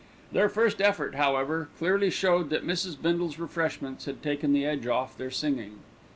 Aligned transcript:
Their 0.31 0.49
first 0.49 0.81
effort, 0.81 1.13
however, 1.13 1.69
clearly 1.77 2.09
showed 2.09 2.49
that 2.49 2.65
Mrs. 2.65 2.99
Bindle's 2.99 3.37
refreshments 3.37 4.05
had 4.05 4.23
taken 4.23 4.51
the 4.51 4.65
edge 4.65 4.87
off 4.87 5.15
their 5.15 5.29
singing. 5.29 5.77